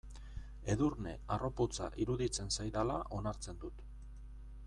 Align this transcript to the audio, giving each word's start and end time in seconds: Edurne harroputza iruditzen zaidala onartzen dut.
Edurne 0.73 1.11
harroputza 1.35 1.91
iruditzen 2.05 2.51
zaidala 2.57 2.97
onartzen 3.21 3.63
dut. 3.67 3.87